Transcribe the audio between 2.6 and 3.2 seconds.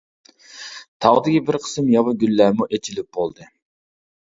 ئېچىلىپ